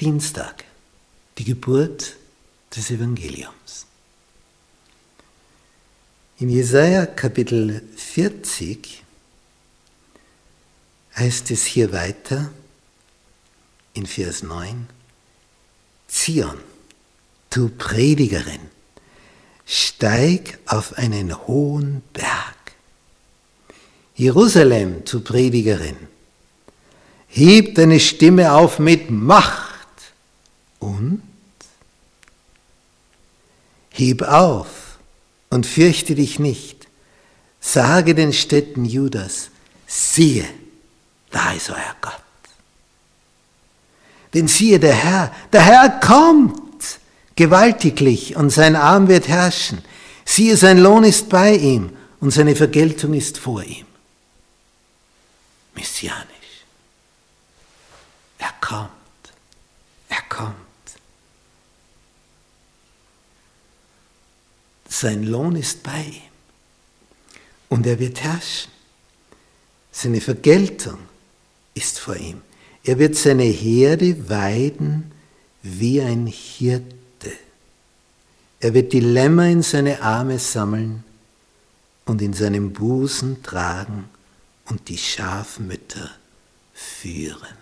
[0.00, 0.64] Dienstag,
[1.38, 2.16] die Geburt
[2.76, 3.86] des Evangeliums.
[6.38, 9.02] In Jesaja Kapitel 40
[11.16, 12.50] heißt es hier weiter
[13.94, 14.86] in Vers 9,
[16.08, 16.58] Zion,
[17.48, 18.60] du Predigerin,
[19.64, 22.74] steig auf einen hohen Berg.
[24.14, 25.96] Jerusalem, du Predigerin,
[27.28, 29.65] heb deine Stimme auf mit Macht
[30.86, 31.22] und
[33.90, 34.98] heb auf
[35.50, 36.86] und fürchte dich nicht.
[37.60, 39.50] Sage den Städten Judas,
[39.86, 40.46] siehe,
[41.30, 42.14] da ist euer Gott.
[44.34, 47.00] Denn siehe, der Herr, der Herr kommt
[47.34, 49.82] gewaltiglich und sein Arm wird herrschen.
[50.24, 53.86] Siehe, sein Lohn ist bei ihm und seine Vergeltung ist vor ihm.
[55.74, 56.26] Messianisch.
[58.38, 58.90] Er kommt.
[60.08, 60.65] Er kommt.
[64.88, 66.22] Sein Lohn ist bei ihm
[67.68, 68.70] und er wird herrschen.
[69.90, 70.98] Seine Vergeltung
[71.74, 72.42] ist vor ihm.
[72.84, 75.10] Er wird seine Herde weiden
[75.62, 77.32] wie ein Hirte.
[78.60, 81.02] Er wird die Lämmer in seine Arme sammeln
[82.04, 84.08] und in seinem Busen tragen
[84.66, 86.10] und die Schafmütter
[86.72, 87.56] führen.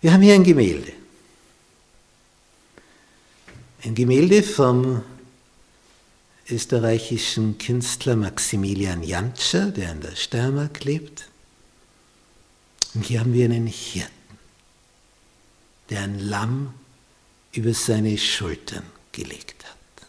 [0.00, 0.92] Wir haben hier ein Gemälde.
[3.82, 5.02] Ein Gemälde vom
[6.50, 11.28] österreichischen Künstler Maximilian Jantscher, der in der Steiermark lebt.
[12.94, 14.10] Und hier haben wir einen Hirten,
[15.88, 16.74] der ein Lamm
[17.52, 20.08] über seine Schultern gelegt hat.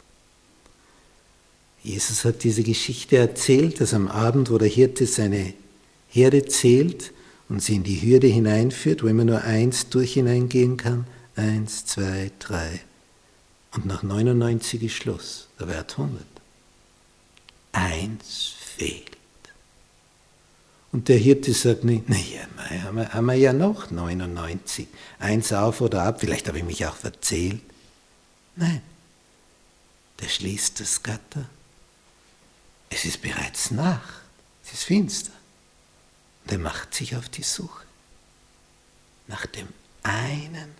[1.81, 5.53] Jesus hat diese Geschichte erzählt, dass am Abend, wo der Hirte seine
[6.09, 7.13] Herde zählt
[7.47, 11.07] und sie in die Hürde hineinführt, wo immer nur eins durch hineingehen kann,
[11.37, 12.81] eins, zwei, drei,
[13.71, 16.23] und nach 99 ist Schluss, da wird 100.
[17.71, 19.17] Eins fehlt.
[20.91, 22.41] Und der Hirte sagt nicht, naja,
[22.83, 24.87] haben haben wir ja noch 99.
[25.19, 27.61] Eins auf oder ab, vielleicht habe ich mich auch verzählt.
[28.57, 28.81] Nein,
[30.19, 31.45] der schließt das Gatter.
[32.89, 34.21] Es ist bereits Nacht,
[34.65, 35.31] es ist finster.
[36.43, 37.85] Und er macht sich auf die Suche
[39.27, 39.69] nach dem
[40.03, 40.75] einen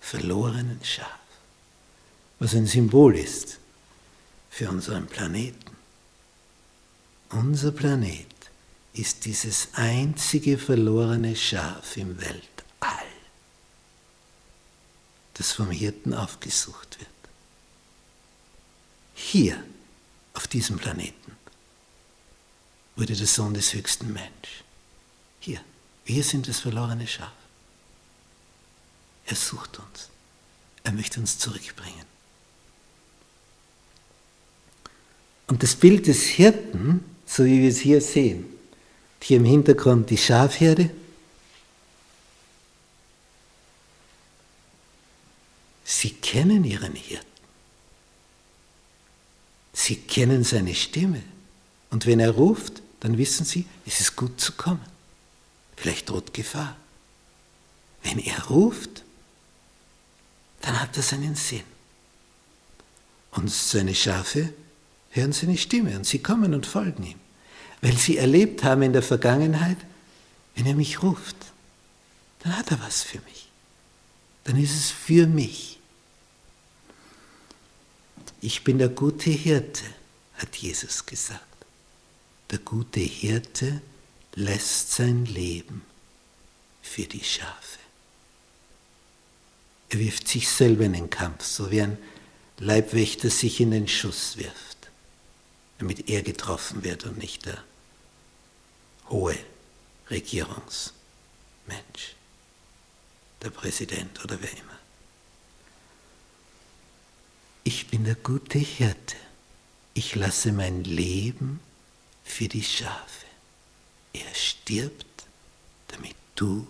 [0.00, 1.18] verlorenen Schaf,
[2.42, 3.58] was ein Symbol ist
[4.50, 5.76] für unseren Planeten.
[7.30, 8.26] Unser Planet
[8.94, 13.06] ist dieses einzige verlorene Schaf im Weltall,
[15.34, 17.10] das vom Hirten aufgesucht wird.
[19.14, 19.62] Hier,
[20.34, 21.36] auf diesem Planeten,
[22.96, 24.64] wurde der Sohn des höchsten Mensch.
[25.38, 25.60] Hier,
[26.06, 27.30] wir sind das verlorene Schaf.
[29.26, 30.08] Er sucht uns.
[30.82, 32.11] Er möchte uns zurückbringen.
[35.52, 38.46] Und das Bild des Hirten, so wie wir es hier sehen,
[39.20, 40.88] hier im Hintergrund die Schafherde.
[45.84, 47.26] Sie kennen ihren Hirten.
[49.74, 51.22] Sie kennen seine Stimme.
[51.90, 54.86] Und wenn er ruft, dann wissen sie, es ist gut zu kommen.
[55.76, 56.78] Vielleicht droht Gefahr.
[58.02, 59.02] Wenn er ruft,
[60.62, 61.64] dann hat er seinen Sinn.
[63.32, 64.54] Und seine Schafe
[65.12, 67.22] hören seine Stimme und sie kommen und folgen ihm
[67.82, 69.76] weil sie erlebt haben in der Vergangenheit,
[70.54, 71.36] wenn er mich ruft,
[72.38, 73.48] dann hat er was für mich.
[74.44, 75.78] Dann ist es für mich.
[78.40, 79.84] Ich bin der gute Hirte,
[80.34, 81.42] hat Jesus gesagt.
[82.50, 83.82] Der gute Hirte
[84.34, 85.82] lässt sein Leben
[86.82, 87.78] für die Schafe.
[89.90, 91.98] Er wirft sich selber in den Kampf, so wie ein
[92.58, 94.71] Leibwächter sich in den Schuss wirft,
[95.82, 97.58] damit er getroffen wird und nicht der
[99.08, 99.36] hohe
[100.10, 100.94] Regierungsmensch,
[103.42, 104.78] der Präsident oder wer immer.
[107.64, 109.16] Ich bin der gute Hirte.
[109.92, 111.58] Ich lasse mein Leben
[112.22, 113.26] für die Schafe.
[114.12, 115.24] Er stirbt,
[115.88, 116.64] damit du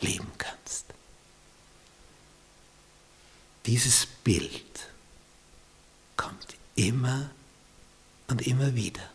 [0.00, 0.86] leben kannst.
[3.66, 4.88] Dieses Bild
[6.16, 7.30] kommt immer
[8.28, 9.08] und immer wieder.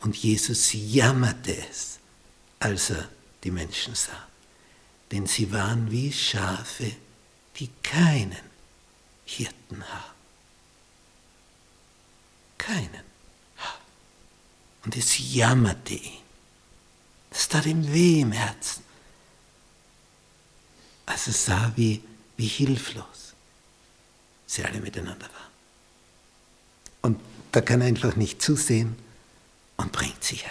[0.00, 1.98] Und Jesus jammerte es,
[2.58, 3.08] als er
[3.44, 4.28] die Menschen sah.
[5.10, 6.92] Denn sie waren wie Schafe,
[7.56, 8.50] die keinen
[9.24, 10.14] Hirten haben.
[12.58, 13.12] Keinen.
[14.84, 16.22] Und es jammerte ihn.
[17.30, 18.82] Es tat ihm weh im Herzen.
[21.06, 22.02] also sah, wie,
[22.36, 23.34] wie hilflos
[24.46, 25.51] sie alle miteinander waren.
[27.02, 27.18] Und
[27.50, 28.96] da kann er einfach nicht zusehen
[29.76, 30.50] und bringt sich ein.